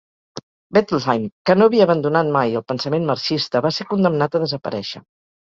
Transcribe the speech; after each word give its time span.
Bettelheim, 0.77 1.27
que 1.49 1.55
no 1.57 1.67
havia 1.71 1.83
abandonat 1.87 2.31
mai 2.39 2.57
el 2.61 2.65
pensament 2.73 3.07
marxista, 3.11 3.63
va 3.69 3.73
ser 3.79 3.89
condemnat 3.93 4.41
a 4.41 4.45
desaparèixer. 4.49 5.05